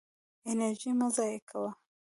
[0.49, 1.71] انرژي مه ضایع کوه.